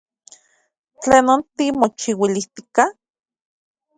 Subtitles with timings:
[1.01, 2.83] ¿Tlenon timochiuilijtika?